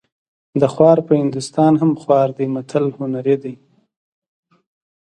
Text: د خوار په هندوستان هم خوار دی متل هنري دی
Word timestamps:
د 0.61 0.63
خوار 0.73 0.97
په 1.07 1.13
هندوستان 1.21 1.73
هم 1.81 1.91
خوار 2.01 2.29
دی 2.37 2.47
متل 2.55 2.85
هنري 2.97 3.35
دی 3.43 3.55